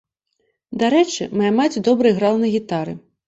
Дарэчы, 0.83 1.27
мая 1.41 1.51
маці 1.59 1.83
добра 1.91 2.13
іграла 2.15 2.39
на 2.47 2.53
гітары. 2.57 2.99